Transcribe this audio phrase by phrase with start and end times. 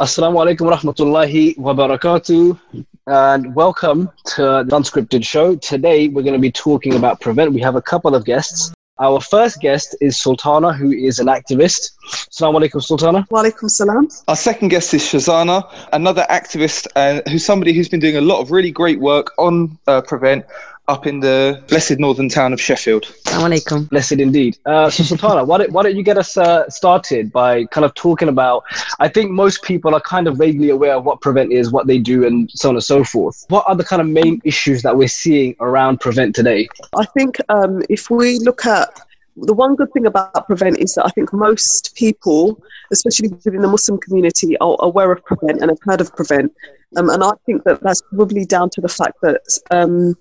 [0.00, 2.58] Assalamu alaikum wa rahmatullahi wa barakatuh.
[3.06, 5.54] And welcome to the Unscripted Show.
[5.54, 7.52] Today we're going to be talking about Prevent.
[7.52, 8.74] We have a couple of guests.
[8.98, 11.92] Our first guest is Sultana, who is an activist.
[12.10, 13.24] Assalamu alaikum, Sultana.
[13.30, 14.08] Wa alaikum salam.
[14.26, 15.62] Our second guest is Shazana,
[15.92, 19.78] another activist and who's somebody who's been doing a lot of really great work on
[19.86, 20.44] uh, Prevent
[20.88, 23.04] up in the blessed northern town of Sheffield.
[23.24, 23.88] alaikum.
[23.88, 24.58] Blessed indeed.
[24.66, 27.94] Uh, so, Sultana, why, don't, why don't you get us uh, started by kind of
[27.94, 28.64] talking about?
[29.00, 31.98] I think most people are kind of vaguely aware of what Prevent is, what they
[31.98, 33.44] do, and so on and so forth.
[33.48, 36.68] What are the kind of main issues that we're seeing around Prevent today?
[36.98, 39.00] I think um, if we look at
[39.36, 42.62] the one good thing about Prevent is that I think most people,
[42.92, 46.52] especially within the Muslim community, are aware of Prevent and have heard of Prevent.
[46.96, 49.40] Um, and I think that that's probably down to the fact that
[49.72, 50.16] um,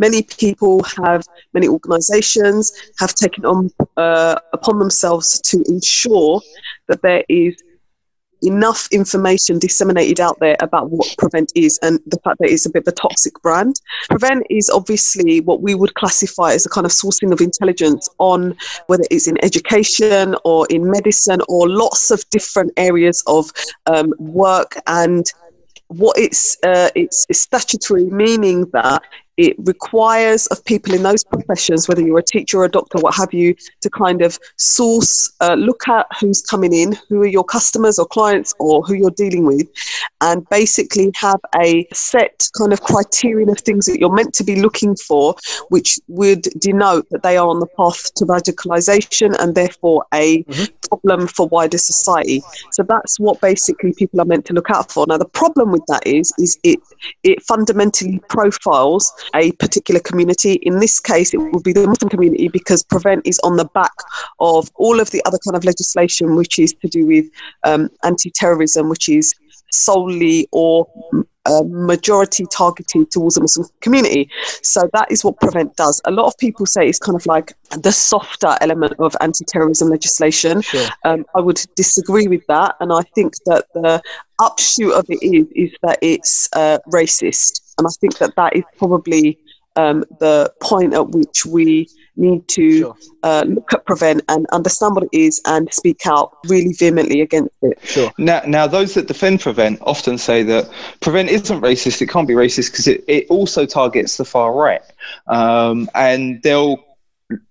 [0.00, 1.22] many people have,
[1.52, 6.40] many organizations have taken on uh, upon themselves to ensure
[6.88, 7.54] that there is
[8.42, 12.70] enough information disseminated out there about what Prevent is and the fact that it's a
[12.70, 13.74] bit of a toxic brand.
[14.08, 18.56] Prevent is obviously what we would classify as a kind of sourcing of intelligence on
[18.86, 23.50] whether it's in education or in medicine or lots of different areas of
[23.86, 25.32] um, work and
[25.88, 29.02] what it's, uh, it's statutory meaning that
[29.40, 33.14] it requires of people in those professions, whether you're a teacher or a doctor, what
[33.14, 37.42] have you, to kind of source, uh, look at who's coming in, who are your
[37.42, 39.66] customers or clients or who you're dealing with,
[40.20, 44.60] and basically have a set kind of criterion of things that you're meant to be
[44.60, 45.34] looking for,
[45.70, 50.64] which would denote that they are on the path to radicalization and therefore a mm-hmm.
[50.88, 52.42] problem for wider society.
[52.72, 55.06] So that's what basically people are meant to look out for.
[55.06, 56.78] Now, the problem with that is, is it,
[57.22, 60.54] it fundamentally profiles a particular community.
[60.62, 63.92] In this case, it would be the Muslim community because Prevent is on the back
[64.38, 67.26] of all of the other kind of legislation which is to do with
[67.64, 69.34] um, anti terrorism, which is
[69.72, 70.86] solely or
[71.46, 74.30] uh, majority targeted towards the Muslim community.
[74.62, 76.00] So that is what Prevent does.
[76.04, 79.88] A lot of people say it's kind of like the softer element of anti terrorism
[79.88, 80.60] legislation.
[80.62, 80.88] Sure.
[81.04, 82.76] Um, I would disagree with that.
[82.80, 84.02] And I think that the
[84.38, 87.74] upshoot of it is, is that it's uh, racist.
[87.78, 89.38] And I think that that is probably
[89.76, 92.96] um, the point at which we need to sure.
[93.22, 97.54] uh, look at prevent and understand what it is and speak out really vehemently against
[97.62, 97.78] it.
[97.82, 98.12] Sure.
[98.18, 100.70] Now, now those that defend prevent often say that
[101.00, 102.02] prevent isn't racist.
[102.02, 104.82] It can't be racist because it, it also targets the far right,
[105.28, 106.84] um, and they'll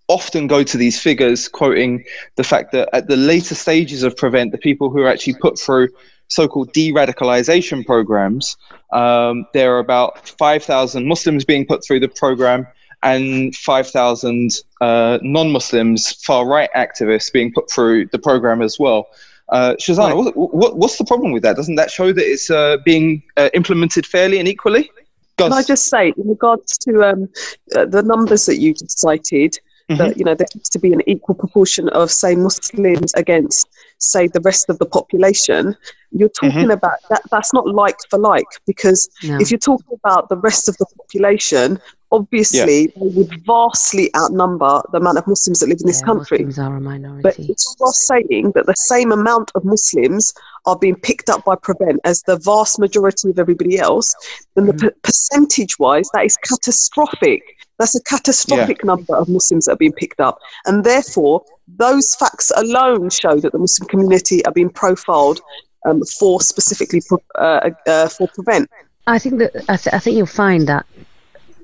[0.07, 2.03] often go to these figures quoting
[2.35, 5.57] the fact that at the later stages of prevent the people who are actually put
[5.57, 5.87] through
[6.29, 8.55] so-called de-radicalization programs.
[8.91, 12.65] Um, there are about 5,000 Muslims being put through the program
[13.03, 14.51] and 5,000
[14.81, 19.07] uh, non-Muslims, far-right activists being put through the program as well.
[19.49, 20.35] Uh, Shazana, right.
[20.35, 21.55] what, what, what's the problem with that?
[21.55, 24.91] Doesn't that show that it's uh, being uh, implemented fairly and equally?
[25.37, 27.29] Can I just say, in regards to um,
[27.73, 29.57] uh, the numbers that you just cited,
[29.89, 29.97] mm-hmm.
[29.97, 33.67] that you know there needs to be an equal proportion of, say, Muslims against
[33.99, 35.75] say the rest of the population
[36.11, 36.71] you're talking mm-hmm.
[36.71, 40.77] about that that's not like for like because if you're talking about the rest of
[40.77, 41.79] the population
[42.11, 42.91] obviously yeah.
[42.95, 46.59] they would vastly outnumber the amount of muslims that live in yeah, this country muslims
[46.59, 50.33] are a minority but it's just saying that the same amount of muslims
[50.65, 54.15] are being picked up by prevent as the vast majority of everybody else
[54.55, 54.77] then mm-hmm.
[54.77, 57.43] the p- percentage wise that is catastrophic
[57.79, 58.87] that's a catastrophic yeah.
[58.87, 60.39] number of Muslims that are being picked up.
[60.65, 61.43] And therefore,
[61.77, 65.41] those facts alone show that the Muslim community are being profiled
[65.87, 67.01] um, for specifically
[67.35, 68.69] uh, uh, for prevent.
[69.07, 70.85] I think that I, th- I, think you'll find that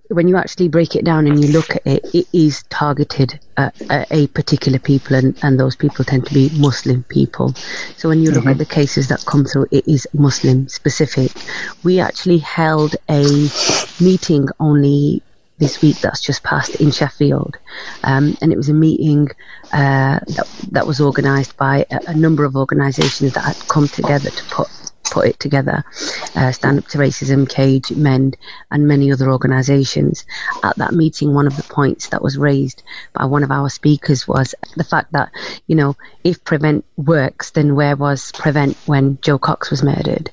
[0.09, 3.79] when you actually break it down and you look at it, it is targeted at,
[3.91, 7.53] at a particular people, and, and those people tend to be Muslim people.
[7.97, 8.49] So when you look mm-hmm.
[8.49, 11.31] at the cases that come through, it is Muslim specific.
[11.83, 13.23] We actually held a
[13.99, 15.21] meeting only
[15.57, 17.57] this week that's just passed in Sheffield,
[18.03, 19.29] um, and it was a meeting
[19.71, 24.29] uh, that, that was organised by a, a, number of organisations that had come together
[24.29, 24.67] to put
[25.03, 25.83] put it together.
[26.35, 28.35] Uh, Stand Up to Racism, Cage, Mend,
[28.71, 30.25] and many other organisations.
[30.63, 32.83] At that meeting, one of the points that was raised
[33.13, 35.31] by one of our speakers was the fact that
[35.67, 40.31] you know if Prevent works, then where was Prevent when Jo Cox was murdered?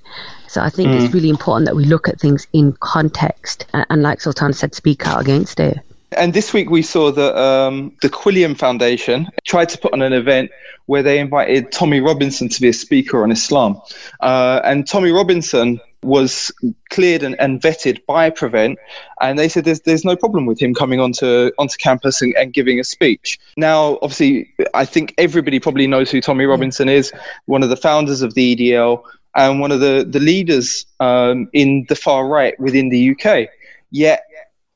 [0.52, 1.02] So I think mm.
[1.02, 4.75] it's really important that we look at things in context and, and like Sultan said,
[4.75, 5.78] speak out against it.
[6.14, 10.12] And this week we saw that um, the Quilliam Foundation tried to put on an
[10.12, 10.50] event
[10.84, 13.81] where they invited Tommy Robinson to be a speaker on Islam.
[14.20, 16.52] Uh, and Tommy Robinson was
[16.90, 18.78] cleared and, and, vetted by Prevent,
[19.20, 22.52] and they said there's there's no problem with him coming onto onto campus and, and,
[22.52, 23.38] giving a speech.
[23.56, 27.12] Now, obviously, I think everybody probably knows who Tommy Robinson is,
[27.46, 29.04] one of the founders of the EDL,
[29.37, 33.49] and one of the, the leaders um, in the far right within the UK.
[33.90, 34.25] Yet,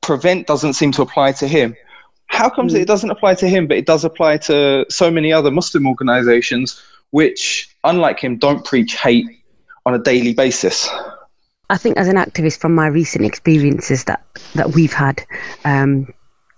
[0.01, 1.75] prevent doesn't seem to apply to him.
[2.27, 2.79] How comes mm.
[2.79, 6.81] it doesn't apply to him, but it does apply to so many other Muslim organizations,
[7.11, 9.25] which, unlike him, don't preach hate
[9.85, 10.89] on a daily basis?
[11.69, 14.23] I think, as an activist, from my recent experiences that,
[14.55, 15.25] that we've had,
[15.65, 16.13] um,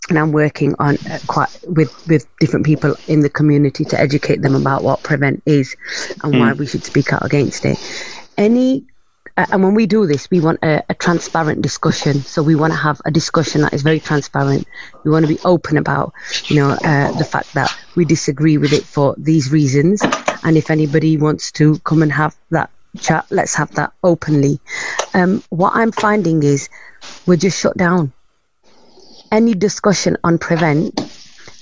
[0.10, 4.42] and I'm working on uh, quite with with different people in the community to educate
[4.42, 5.76] them about what prevent is
[6.24, 6.40] and mm.
[6.40, 7.78] why we should speak out against it.
[8.38, 8.86] Any
[9.38, 12.22] uh, and when we do this, we want a, a transparent discussion.
[12.22, 14.68] So we want to have a discussion that is very transparent.
[15.06, 16.14] We want to be open about,
[16.46, 20.02] you know, uh, the fact that we disagree with it for these reasons.
[20.44, 22.70] And if anybody wants to come and have that
[23.00, 24.60] chat, let's have that openly.
[25.14, 26.68] Um, what I'm finding is
[27.26, 28.12] we're just shut down
[29.32, 31.00] any discussion on prevent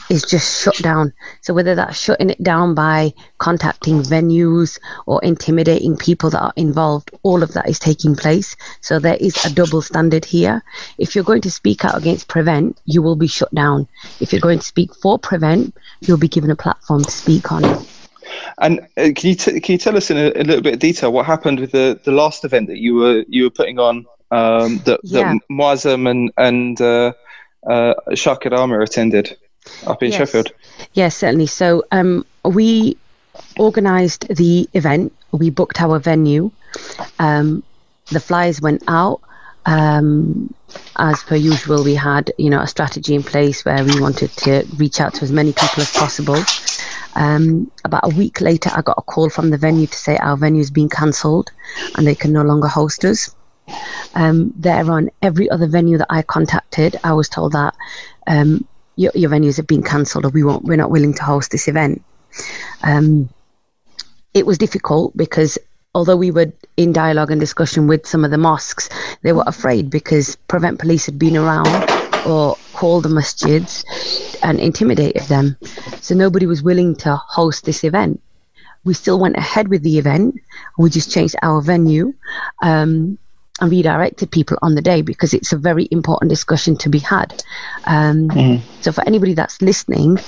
[0.09, 1.13] is just shut down.
[1.41, 7.11] So whether that's shutting it down by contacting venues or intimidating people that are involved,
[7.23, 8.55] all of that is taking place.
[8.81, 10.63] So there is a double standard here.
[10.97, 13.87] If you're going to speak out against prevent, you will be shut down.
[14.19, 17.65] If you're going to speak for prevent, you'll be given a platform to speak on
[17.65, 17.87] it.
[18.59, 20.79] And uh, can you t- can you tell us in a, a, little bit of
[20.79, 24.05] detail what happened with the, the last event that you were you were putting on
[24.31, 25.33] um, that, yeah.
[25.33, 27.13] that Moazzam and and uh,
[27.67, 29.37] uh, Shakir Amir attended
[29.85, 30.17] up in yes.
[30.17, 30.51] Sheffield.
[30.93, 31.47] Yes, certainly.
[31.47, 32.97] So um, we
[33.59, 35.13] organised the event.
[35.31, 36.51] We booked our venue.
[37.19, 37.63] Um,
[38.11, 39.21] the flyers went out.
[39.65, 40.53] Um,
[40.97, 44.65] as per usual, we had you know a strategy in place where we wanted to
[44.77, 46.37] reach out to as many people as possible.
[47.15, 50.37] Um, about a week later, I got a call from the venue to say our
[50.37, 51.51] venue has been cancelled
[51.95, 53.35] and they can no longer host us.
[54.15, 57.75] Um, there on every other venue that I contacted, I was told that
[58.25, 61.51] um, your, your, venues have been cancelled or we won't, we're not willing to host
[61.51, 62.03] this event.
[62.83, 63.29] Um,
[64.33, 65.57] it was difficult because
[65.93, 68.89] although we were in dialogue and discussion with some of the mosques,
[69.23, 71.67] they were afraid because Prevent Police had been around
[72.27, 73.83] or called the masjids
[74.43, 75.57] and intimidated them.
[76.01, 78.21] So nobody was willing to host this event.
[78.83, 80.35] We still went ahead with the event.
[80.77, 82.13] We just changed our venue.
[82.61, 83.17] Um,
[83.59, 87.43] and redirected people on the day because it's a very important discussion to be had.
[87.85, 88.61] Um, mm.
[88.81, 90.19] So, for anybody that's listening,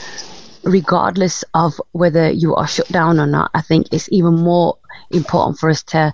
[0.63, 4.77] regardless of whether you are shut down or not, I think it's even more
[5.11, 6.13] important for us to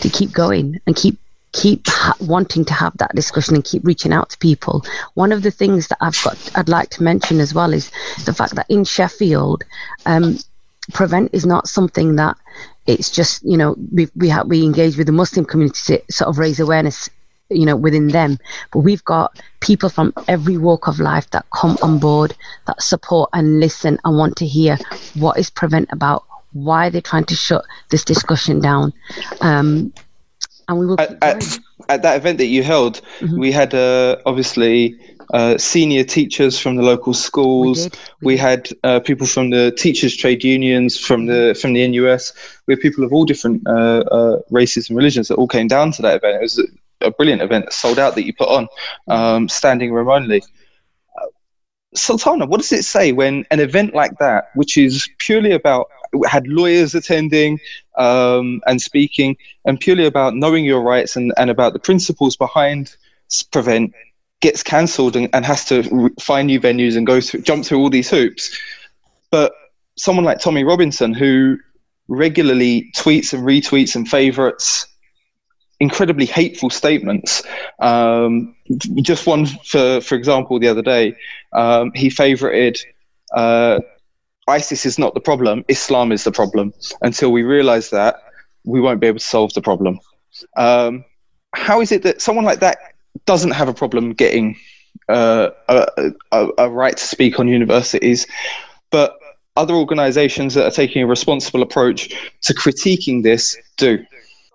[0.00, 1.18] to keep going and keep
[1.52, 4.84] keep ha- wanting to have that discussion and keep reaching out to people.
[5.14, 7.90] One of the things that I've got I'd like to mention as well is
[8.24, 9.64] the fact that in Sheffield,
[10.06, 10.38] um,
[10.92, 12.36] prevent is not something that
[12.88, 16.28] it's just you know we we have we engage with the Muslim community to sort
[16.28, 17.08] of raise awareness
[17.50, 18.38] you know within them.
[18.72, 22.34] But we've got people from every walk of life that come on board
[22.66, 24.78] that support and listen and want to hear
[25.14, 28.92] what is prevent about why they're trying to shut this discussion down.
[29.42, 29.92] Um,
[30.66, 31.58] and we will at, at,
[31.88, 33.38] at, that event that you held mm-hmm.
[33.38, 34.98] we had uh, obviously
[35.34, 37.84] uh, senior teachers from the local schools.
[37.84, 37.90] We,
[38.20, 42.32] we, we had uh, people from the teachers' trade unions, from the from the NUS.
[42.66, 45.92] We had people of all different uh, uh, races and religions that all came down
[45.92, 46.36] to that event.
[46.36, 48.68] It was a, a brilliant event, sold out that you put on,
[49.08, 50.42] um, standing room only.
[51.20, 51.26] Uh,
[51.94, 55.88] Sultana, what does it say when an event like that, which is purely about
[56.26, 57.60] had lawyers attending
[57.98, 59.36] um, and speaking,
[59.66, 62.96] and purely about knowing your rights and, and about the principles behind
[63.52, 63.92] prevent
[64.40, 67.78] gets cancelled and, and, has to re- find new venues and go through, jump through
[67.78, 68.56] all these hoops.
[69.30, 69.52] But
[69.96, 71.58] someone like Tommy Robinson, who
[72.08, 74.86] regularly tweets and retweets and favorites
[75.80, 77.42] incredibly hateful statements.
[77.78, 78.54] Um,
[78.96, 81.16] just one, for for example, the other day,
[81.52, 82.80] um, he favorited.
[83.32, 83.80] Uh,
[84.48, 85.64] ISIS is not the problem.
[85.68, 86.72] Islam is the problem.
[87.02, 88.16] Until we realize that,
[88.64, 90.00] we won't be able to solve the problem.
[90.56, 91.04] Um,
[91.54, 92.78] how is it that someone like that
[93.26, 94.56] doesn't have a problem getting
[95.08, 98.26] uh, a, a, a, right to speak on universities,
[98.90, 99.18] but
[99.56, 102.08] other organisations that are taking a responsible approach
[102.42, 104.04] to critiquing this do.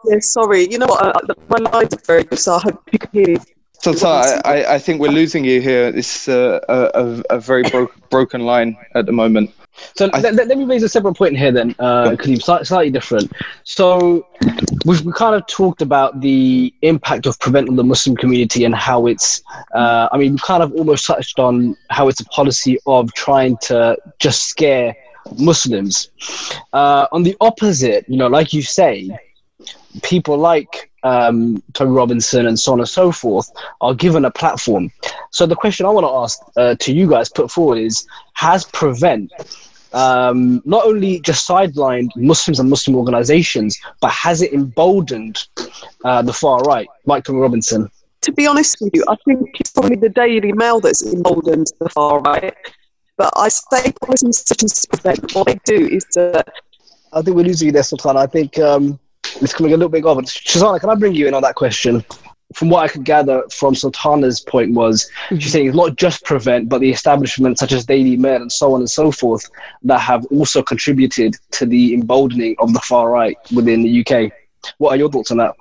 [0.05, 0.69] Yeah, sorry.
[0.69, 1.03] You know what?
[1.03, 3.35] Uh, my lines very good, so I hope you can hear.
[3.37, 3.45] So,
[3.91, 4.07] so
[4.45, 5.87] I, I think we're losing you here.
[5.87, 9.51] It's uh, a, a, very bro- broken line at the moment.
[9.95, 12.91] So I, let, let, me raise a separate point here then, because uh, it's slightly
[12.91, 13.31] different.
[13.63, 14.25] So
[14.85, 18.73] we've we kind of talked about the impact of Prevent on the Muslim community and
[18.73, 19.41] how it's,
[19.73, 23.57] uh, I mean, we kind of almost touched on how it's a policy of trying
[23.63, 24.95] to just scare
[25.37, 26.11] Muslims.
[26.71, 29.09] Uh, on the opposite, you know, like you say,
[30.03, 34.91] people like um, Robinson and so on and so forth are given a platform.
[35.31, 38.65] So the question I want to ask uh, to you guys put forward is: Has
[38.65, 39.31] Prevent
[39.93, 45.47] um, not only just sidelined Muslims and Muslim organizations, but has it emboldened
[46.03, 47.89] uh, the far right, like Robinson?
[48.21, 51.89] To be honest with you, I think it's probably the Daily Mail that's emboldened the
[51.89, 52.55] far right.
[53.17, 56.51] But I say policies such as prevent, what they do is that.
[57.11, 58.17] I think we're losing you there, Sultan.
[58.17, 58.99] I think um,
[59.41, 60.21] it's coming a little bit over.
[60.21, 62.03] Shazana, can I bring you in on that question?
[62.53, 65.37] From what I could gather from Sultana's point was, mm-hmm.
[65.37, 68.73] she's saying it's not just prevent, but the establishment such as Daily Mail and so
[68.73, 69.49] on and so forth
[69.83, 74.31] that have also contributed to the emboldening of the far right within the UK.
[74.77, 75.55] What are your thoughts on that?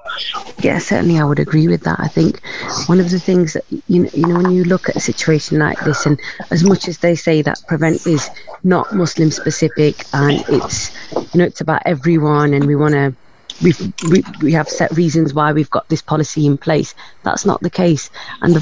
[0.61, 1.99] Yeah, certainly I would agree with that.
[1.99, 2.41] I think
[2.87, 5.59] one of the things that, you know, you know, when you look at a situation
[5.59, 8.31] like this, and as much as they say that Prevent is
[8.63, 13.15] not Muslim specific and it's, you know, it's about everyone and we want to
[13.63, 13.75] we
[14.11, 16.95] we, we have set reasons why we've got this policy in place.
[17.23, 18.11] That's not the case.
[18.41, 18.61] And the,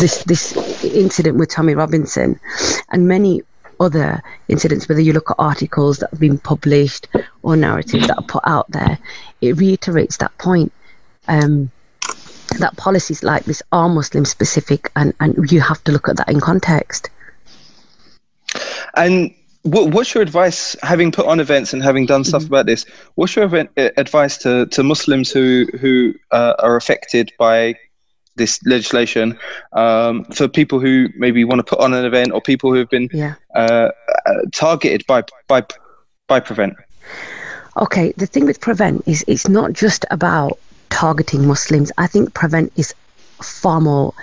[0.00, 2.38] this this incident with Tommy Robinson
[2.90, 3.42] and many
[3.80, 7.08] other incidents, whether you look at articles that have been published
[7.42, 8.98] or narratives that are put out there,
[9.40, 10.72] it reiterates that point.
[11.28, 11.70] Um,
[12.58, 16.30] that policies like this are Muslim specific, and, and you have to look at that
[16.30, 17.10] in context.
[18.94, 22.54] And what's your advice, having put on events and having done stuff mm-hmm.
[22.54, 22.86] about this?
[23.16, 27.74] What's your event, uh, advice to, to Muslims who who uh, are affected by
[28.38, 29.38] this legislation
[29.74, 32.88] um, for people who maybe want to put on an event or people who have
[32.88, 33.34] been yeah.
[33.54, 33.90] uh,
[34.26, 35.62] uh, targeted by by
[36.28, 36.74] by prevent
[37.76, 42.72] okay the thing with prevent is it's not just about targeting muslims i think prevent
[42.76, 42.94] is
[43.42, 44.14] far more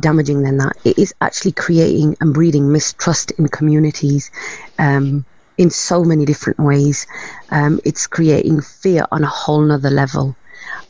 [0.00, 4.30] damaging than that it is actually creating and breeding mistrust in communities
[4.78, 5.24] um,
[5.58, 7.06] in so many different ways
[7.50, 10.36] um, it's creating fear on a whole nother level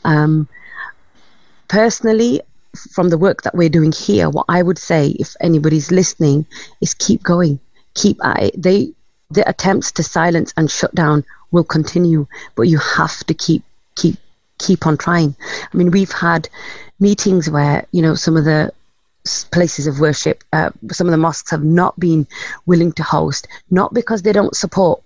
[0.03, 0.47] um,
[1.67, 2.41] personally
[2.77, 6.45] from the work that we're doing here, what I would say, if anybody's listening,
[6.81, 7.59] is keep going,
[7.95, 8.61] keep at it.
[8.61, 8.93] They,
[9.31, 13.63] the attempts to silence and shut down will continue, but you have to keep,
[13.95, 14.17] keep,
[14.59, 15.35] keep on trying.
[15.73, 16.49] I mean, we've had
[16.99, 18.71] meetings where you know some of the
[19.51, 22.27] places of worship, uh, some of the mosques have not been
[22.65, 25.01] willing to host, not because they don't support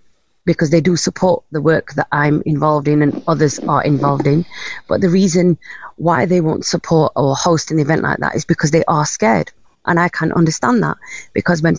[0.46, 4.46] because they do support the work that I'm involved in and others are involved in.
[4.88, 5.58] But the reason
[5.98, 9.51] why they won't support or host an event like that is because they are scared.
[9.86, 10.98] And I can understand that
[11.34, 11.78] because when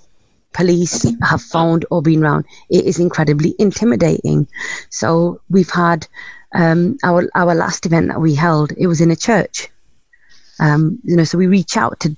[0.53, 4.47] police have found or been around, it is incredibly intimidating.
[4.91, 6.07] So we've had
[6.55, 8.73] um, our our last event that we held.
[8.77, 9.69] It was in a church.
[10.61, 12.17] Um, you know, so we reach out to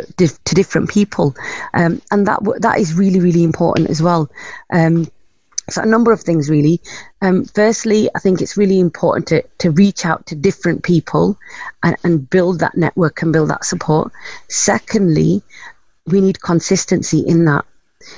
[0.00, 1.34] to, to, different people,
[1.74, 4.30] um, and that that is really really important as well.
[4.72, 5.06] Um,
[5.70, 6.80] so a number of things really.
[7.22, 11.38] Um, firstly, I think it's really important to, to reach out to different people
[11.82, 14.12] and, and build that network and build that support.
[14.48, 15.42] Secondly,
[16.06, 17.64] we need consistency in that.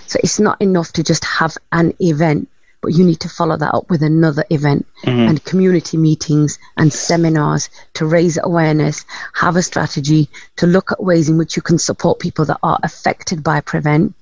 [0.08, 2.48] So it's not enough to just have an event
[2.80, 5.28] but you need to follow that up with another event mm-hmm.
[5.28, 9.04] and community meetings and seminars to raise awareness,
[9.34, 12.78] have a strategy to look at ways in which you can support people that are
[12.82, 14.14] affected by Prevent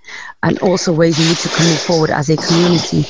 [0.43, 3.05] and also ways in which you can move forward as a community.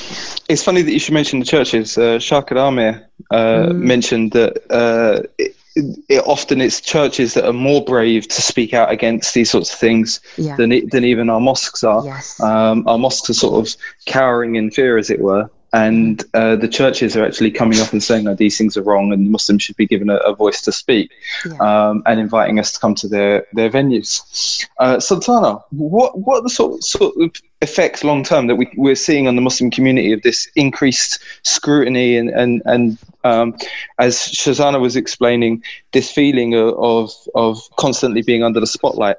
[0.48, 1.96] It's funny that you should mention the churches.
[1.96, 3.76] Uh, Shakir Amir uh, mm.
[3.76, 8.90] mentioned that uh, it, it, often it's churches that are more brave to speak out
[8.90, 10.56] against these sorts of things yeah.
[10.56, 12.04] than than even our mosques are.
[12.04, 12.40] Yes.
[12.40, 13.76] Um, our mosques are sort of
[14.06, 18.02] cowering in fear, as it were, and uh, the churches are actually coming up and
[18.02, 20.72] saying that these things are wrong and Muslims should be given a, a voice to
[20.72, 21.10] speak,
[21.44, 21.56] yeah.
[21.58, 24.66] um, and inviting us to come to their their venues.
[24.78, 28.94] Uh, Sultana, what what are the sort sort of effects long term that we, we're
[28.94, 33.56] seeing on the Muslim community of this increased scrutiny and and and um,
[33.98, 35.62] as Shazana was explaining,
[35.92, 39.16] this feeling of, of, constantly being under the spotlight.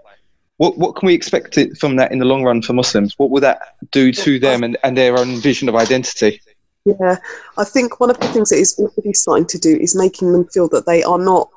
[0.58, 3.20] What what can we expect from that in the long run for Muslims?
[3.20, 6.42] What will that do to them and, and their own vision of identity?
[6.86, 7.18] Yeah,
[7.58, 10.48] I think one of the things that is already starting to do is making them
[10.48, 11.50] feel that they are not,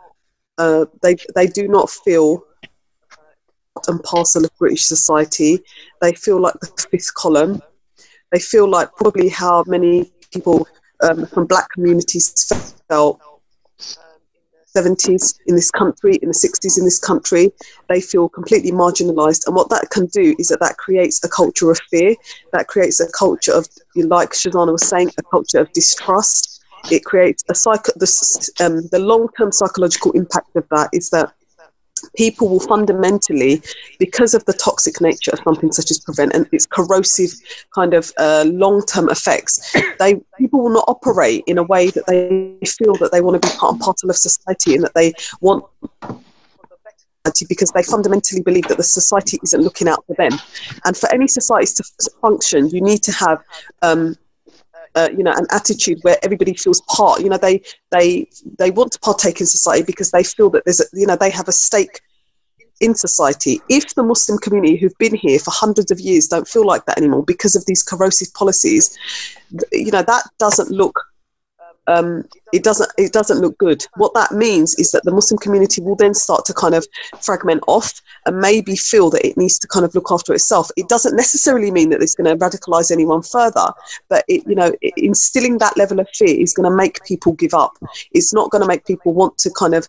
[0.57, 2.43] uh, they they do not feel
[3.87, 5.61] and parcel of British society.
[6.01, 7.63] They feel like the fifth column.
[8.33, 10.67] They feel like probably how many people
[11.03, 16.79] um, from black communities felt um, in the 70s in this country, in the 60s
[16.79, 17.51] in this country.
[17.89, 19.47] They feel completely marginalized.
[19.47, 22.15] And what that can do is that that creates a culture of fear,
[22.53, 26.63] that creates a culture of, like Shazana was saying, a culture of distrust.
[26.91, 31.33] It creates a psycho, the, um, the long term psychological impact of that is that
[32.17, 33.63] people will fundamentally,
[33.99, 37.31] because of the toxic nature of something such as prevent and its corrosive
[37.75, 42.59] kind of uh, long-term effects, they people will not operate in a way that they
[42.67, 45.65] feel that they want to be part and parcel of society and that they want
[47.49, 50.39] because they fundamentally believe that the society isn't looking out for them.
[50.85, 53.43] And for any society to function, you need to have
[53.83, 54.17] um,
[54.95, 58.29] uh, you know an attitude where everybody feels part you know they they
[58.59, 61.31] they want to partake in society because they feel that there's a, you know they
[61.31, 62.01] have a stake
[62.81, 63.61] in society.
[63.69, 66.99] If the muslim community who've been here for hundreds of years don't feel like that
[66.99, 68.97] anymore because of these corrosive policies
[69.73, 71.08] you know that doesn't look
[71.89, 73.85] um, it doesn't it doesn't look good.
[73.97, 76.87] What that means is that the Muslim community will then start to kind of
[77.21, 80.71] fragment off and maybe feel that it needs to kind of look after itself.
[80.77, 83.73] It doesn't necessarily mean that it's going to radicalize anyone further,
[84.09, 87.55] but it, you know, instilling that level of fear is going to make people give
[87.55, 87.73] up.
[88.13, 89.89] It's not going to make people want to kind of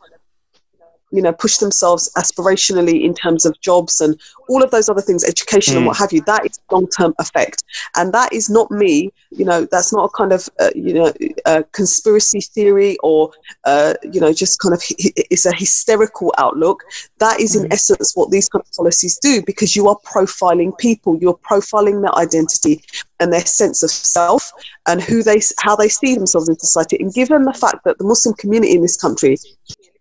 [1.11, 5.23] you know push themselves aspirationally in terms of jobs and all of those other things
[5.23, 5.77] education mm.
[5.77, 7.63] and what have you that is long-term effect
[7.95, 11.11] and that is not me you know that's not a kind of uh, you know
[11.45, 13.31] a conspiracy theory or
[13.65, 16.83] uh, you know just kind of it's a hysterical outlook
[17.19, 17.73] that is in mm.
[17.73, 22.15] essence what these kind of policies do because you are profiling people you're profiling their
[22.15, 22.81] identity
[23.19, 24.51] and their sense of self
[24.87, 28.03] and who they how they see themselves in society and given the fact that the
[28.03, 29.37] muslim community in this country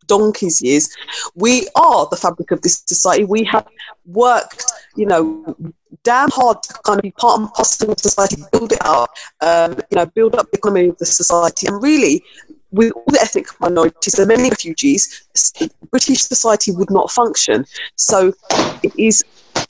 [0.08, 0.94] donkey's years.
[1.34, 3.24] We are the fabric of this society.
[3.24, 3.66] We have
[4.06, 4.64] worked,
[4.96, 5.56] you know,
[6.02, 9.10] damn hard to kind of be part and parcel of society, build it up,
[9.40, 11.66] um, you know, build up the economy of the society.
[11.66, 12.22] And really,
[12.70, 15.26] with all the ethnic minorities and many refugees,
[15.90, 17.64] British society would not function.
[17.96, 18.32] So
[18.82, 19.24] it is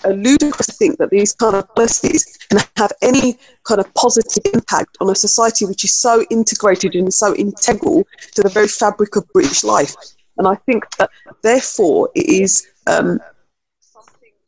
[0.04, 4.42] a ludicrous to think that these kind of policies can have any kind of positive
[4.52, 8.04] impact on a society which is so integrated and so integral
[8.34, 9.94] to the very fabric of British life.
[10.38, 11.10] And I think that
[11.42, 13.20] therefore it is um,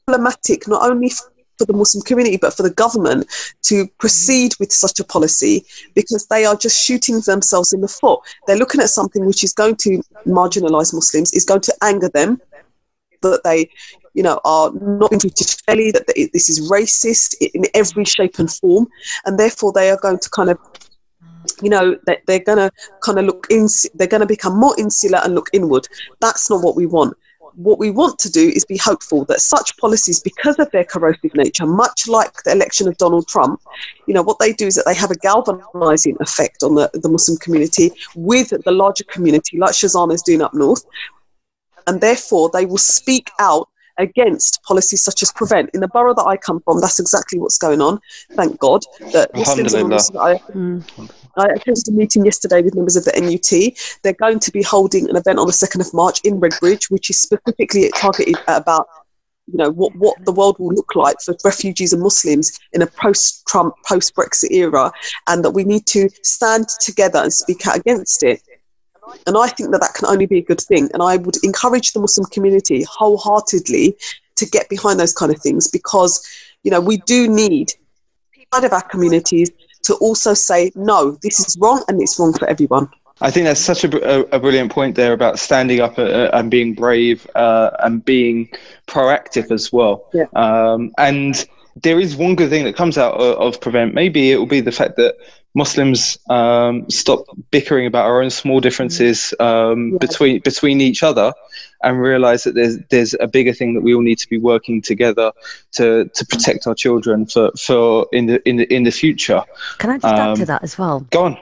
[0.07, 1.11] problematic not only
[1.59, 3.27] for the Muslim community but for the government
[3.63, 8.21] to proceed with such a policy because they are just shooting themselves in the foot.
[8.47, 12.41] They're looking at something which is going to marginalize Muslims, is going to anger them,
[13.23, 13.69] that they
[14.15, 18.51] you know, are not being treated fairly, that this is racist in every shape and
[18.51, 18.89] form,
[19.25, 20.59] and therefore they are going to kind of
[21.63, 22.71] you know that they're going to
[23.03, 25.87] kind of look in they're going to become more insular and look inward.
[26.21, 27.17] That's not what we want.
[27.55, 31.35] What we want to do is be hopeful that such policies because of their corrosive
[31.35, 33.61] nature much like the election of donald trump
[34.07, 37.09] you know what they do is that they have a galvanizing effect on the, the
[37.09, 40.85] muslim community with the larger community like shazana is doing up north.
[41.87, 43.69] And therefore they will speak out
[44.01, 45.71] against policies such as prevent.
[45.75, 48.01] In the borough that I come from, that's exactly what's going on.
[48.33, 48.83] Thank God
[49.13, 51.11] that Muslims and Muslims, I, mm.
[51.37, 53.79] I attended a meeting yesterday with members of the NUT.
[54.03, 57.11] They're going to be holding an event on the 2nd of March in Redbridge, which
[57.11, 58.87] is specifically targeted at about
[59.53, 62.87] you know what, what the world will look like for refugees and Muslims in a
[62.87, 64.93] post-Trump, post-Brexit era,
[65.27, 68.43] and that we need to stand together and speak out against it.
[69.27, 70.89] And I think that that can only be a good thing.
[70.93, 73.97] And I would encourage the Muslim community wholeheartedly
[74.37, 76.27] to get behind those kind of things because,
[76.63, 77.73] you know, we do need
[78.51, 79.51] part of our communities
[79.83, 82.89] to also say, no, this is wrong and it's wrong for everyone.
[83.23, 86.51] I think that's such a, a, a brilliant point there about standing up uh, and
[86.51, 88.49] being brave uh, and being
[88.87, 90.09] proactive as well.
[90.15, 90.25] Yeah.
[90.35, 91.47] Um, and
[91.77, 93.95] there is one good thing that comes out of, of Prevent.
[93.95, 95.17] Maybe it will be the fact that
[95.55, 99.99] Muslims um, stop bickering about our own small differences um, yeah.
[99.99, 101.33] between between each other,
[101.83, 104.81] and realize that there's there's a bigger thing that we all need to be working
[104.81, 105.33] together
[105.73, 109.43] to to protect our children for for in the in the in the future.
[109.79, 111.01] Can I just um, add to um, that as well?
[111.11, 111.39] Go on.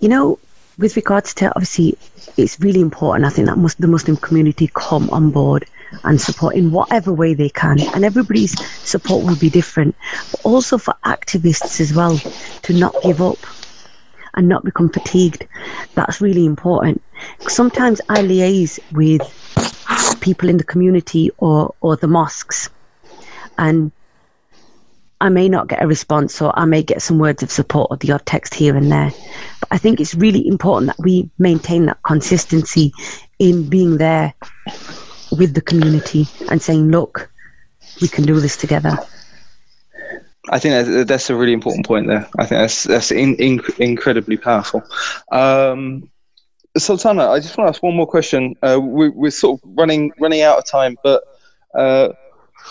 [0.00, 0.38] You know,
[0.78, 1.96] with regards to obviously,
[2.36, 3.24] it's really important.
[3.24, 5.66] I think that must, the Muslim community come on board
[6.04, 7.80] and support in whatever way they can.
[7.94, 9.94] And everybody's support will be different.
[10.30, 12.18] But also for activists as well
[12.62, 13.38] to not give up
[14.34, 15.46] and not become fatigued.
[15.94, 17.02] That's really important.
[17.48, 19.22] Sometimes I liaise with
[20.20, 22.68] people in the community or, or the mosques
[23.58, 23.90] and
[25.20, 27.96] I may not get a response or I may get some words of support or
[27.96, 29.10] the odd text here and there.
[29.60, 32.92] But I think it's really important that we maintain that consistency
[33.38, 34.34] in being there
[35.32, 37.30] with the community and saying, look,
[38.00, 38.96] we can do this together.
[40.50, 42.28] I think that's, a really important point there.
[42.38, 44.82] I think that's that's in, in, incredibly powerful.
[45.32, 46.08] Um,
[46.78, 48.54] Sultana, I just want to ask one more question.
[48.62, 51.24] Uh, we, are sort of running running out of time, but
[51.74, 52.10] uh,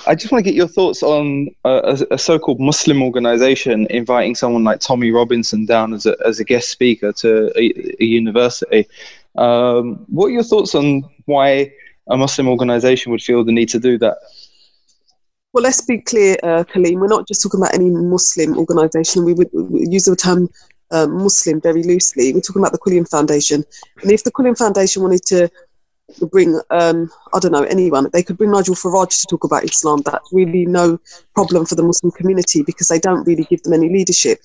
[0.08, 4.64] I just want to get your thoughts on a, a, so-called Muslim organization inviting someone
[4.64, 8.88] like Tommy Robinson down as a as a guest speaker to a, a university.
[9.36, 11.74] Um, what are your thoughts on why
[12.10, 14.18] a Muslim organization would feel the need to do that.
[15.54, 17.00] Well, let's be clear, uh, Kaleem.
[17.00, 19.24] We're not just talking about any Muslim organization.
[19.24, 20.50] We would use the term
[20.92, 22.34] uh, Muslim very loosely.
[22.34, 23.64] We're talking about the Quilliam Foundation.
[24.02, 25.50] And if the Quilliam Foundation wanted to
[26.32, 28.10] bring um, I don't know anyone.
[28.14, 30.02] They could bring Nigel Farage to talk about Islam.
[30.06, 31.00] That's really no
[31.34, 34.40] problem for the Muslim community because they don't really give them any leadership.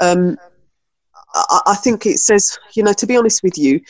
[0.00, 0.36] Um,
[1.66, 3.80] I, think it says, you know, to be honest with you,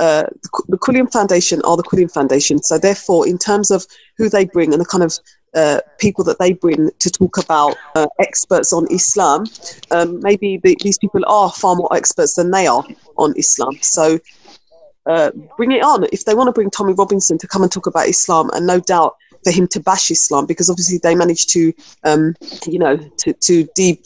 [0.00, 2.62] uh, the, the Quilliam Foundation are the Quilliam Foundation.
[2.62, 5.18] So therefore, in terms of who they bring and the kind of
[5.54, 9.46] uh, people that they bring to talk about uh, experts on Islam,
[9.90, 12.84] um, maybe the, these people are far more experts than they are
[13.16, 13.76] on Islam.
[13.80, 14.18] So
[15.06, 16.06] uh, bring it on.
[16.12, 18.80] If they want to bring Tommy Robinson to come and talk about Islam, and no
[18.80, 21.72] doubt for him to bash Islam, because obviously they managed to,
[22.04, 22.34] um,
[22.66, 24.00] you know, to, to de,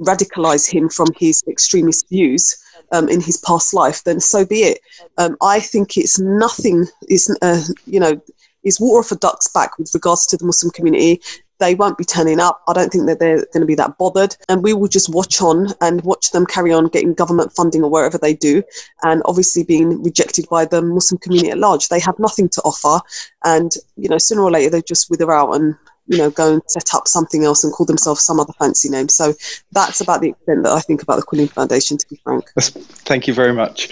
[0.00, 2.56] radicalize him from his extremist views.
[2.90, 4.80] Um, in his past life, then so be it.
[5.18, 6.86] Um, I think it's nothing.
[7.10, 8.18] Is uh, you know,
[8.64, 11.20] is water off a duck's back with regards to the Muslim community
[11.58, 12.62] they won't be turning up.
[12.68, 14.36] I don't think that they're going to be that bothered.
[14.48, 17.90] And we will just watch on and watch them carry on getting government funding or
[17.90, 18.62] wherever they do.
[19.02, 21.88] And obviously being rejected by the Muslim community at large.
[21.88, 23.04] They have nothing to offer.
[23.44, 25.74] And, you know, sooner or later they just wither out and,
[26.06, 29.08] you know, go and set up something else and call themselves some other fancy name.
[29.08, 29.34] So
[29.72, 32.50] that's about the extent that I think about the Quilliam Foundation, to be frank.
[32.56, 33.90] Thank you very much.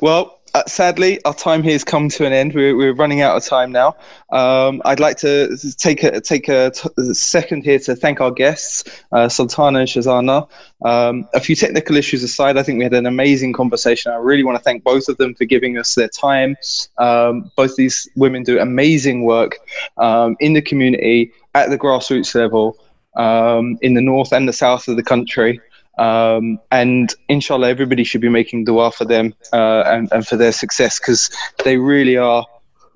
[0.00, 2.54] Well, uh, sadly, our time here has come to an end.
[2.54, 3.96] We're, we're running out of time now.
[4.30, 8.30] Um, I'd like to take a take a, t- a second here to thank our
[8.30, 10.48] guests, uh, Sultana and Shazana.
[10.84, 14.12] Um, a few technical issues aside, I think we had an amazing conversation.
[14.12, 16.56] I really want to thank both of them for giving us their time.
[16.98, 19.58] Um, both these women do amazing work
[19.96, 22.76] um, in the community at the grassroots level
[23.16, 25.60] um, in the north and the south of the country.
[25.98, 30.52] Um, and inshallah, everybody should be making dua for them uh, and, and for their
[30.52, 31.30] success because
[31.64, 32.46] they really are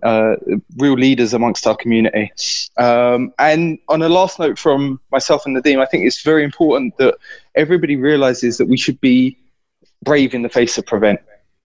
[0.03, 0.37] uh,
[0.79, 2.31] real leaders amongst our community.
[2.77, 6.97] Um, and on a last note from myself and Nadim, I think it's very important
[6.99, 7.17] that
[7.55, 9.37] everybody realizes that we should be
[10.03, 11.21] brave in the face of prevent.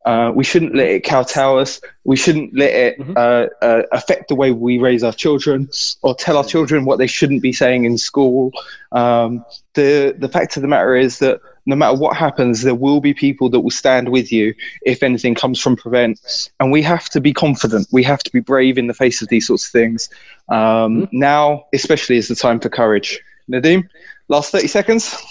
[0.08, 1.82] Uh, we shouldn't let it kowtow us.
[2.06, 3.12] We shouldn't let it mm-hmm.
[3.18, 5.68] uh, uh, affect the way we raise our children
[6.02, 8.54] or tell our children what they shouldn't be saying in school.
[8.94, 9.44] Um,
[9.74, 13.14] the the fact of the matter is that no matter what happens, there will be
[13.14, 16.50] people that will stand with you if anything comes from prevent.
[16.62, 17.88] And we have to be confident.
[17.92, 20.10] We have to be brave in the face of these sorts of things.
[20.48, 21.20] Um, mm-hmm.
[21.20, 23.20] Now, especially, is the time for courage.
[23.52, 23.90] Nadim,
[24.30, 25.22] last thirty seconds.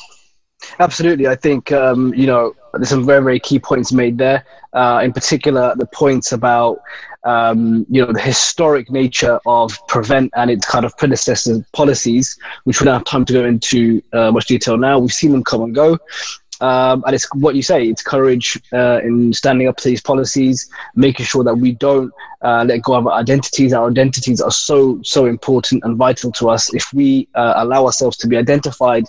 [0.78, 4.44] Absolutely, I think um, you know there's some very very key points made there.
[4.72, 6.80] Uh, in particular, the points about
[7.24, 12.80] um, you know the historic nature of Prevent and its kind of predecessor policies, which
[12.80, 14.98] we don't have time to go into uh, much detail now.
[14.98, 15.98] We've seen them come and go.
[16.60, 17.86] Um, and it's what you say.
[17.86, 22.10] It's courage uh, in standing up to these policies, making sure that we don't
[22.42, 23.72] uh, let go of our identities.
[23.72, 26.72] Our identities are so so important and vital to us.
[26.72, 29.04] If we uh, allow ourselves to be identified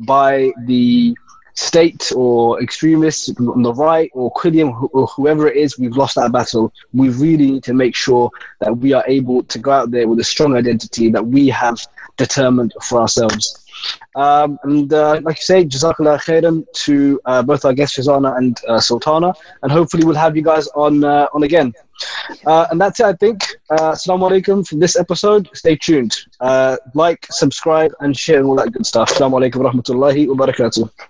[0.00, 1.16] by the
[1.54, 6.32] state or extremists on the right or Quilliam or whoever it is, we've lost that
[6.32, 6.72] battle.
[6.92, 10.20] We really need to make sure that we are able to go out there with
[10.20, 11.78] a strong identity that we have
[12.16, 13.58] determined for ourselves.
[14.14, 18.58] Um, and uh, like you say, Jazakallah khairan to uh, both our guests, Shazana and
[18.68, 19.32] uh, Sultana.
[19.62, 21.72] And hopefully we'll have you guys on uh, on again.
[22.46, 23.42] Uh, and that's it, I think.
[23.70, 25.48] Uh, Assalamu alaikum from this episode.
[25.54, 26.14] Stay tuned.
[26.40, 29.10] Uh, like, subscribe, and share all that good stuff.
[29.10, 30.90] Assalamu alaikum wa rahmatullahi wa barakatuh.